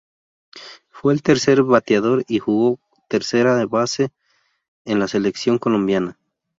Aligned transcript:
Fue 0.89 1.13
el 1.13 1.21
tercer 1.21 1.61
bateador 1.61 2.23
y 2.27 2.39
jugó 2.39 2.79
tercera 3.07 3.63
base 3.67 4.09
en 4.83 4.97
la 4.97 5.07
selección 5.07 5.59
colombiana. 5.59 6.17